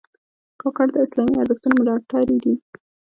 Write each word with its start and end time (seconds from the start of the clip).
کاکړ 0.61 0.87
د 0.93 0.97
اسلامي 1.05 1.35
ارزښتونو 1.41 1.75
ملاتړي 1.79 2.37
دي. 2.43 2.53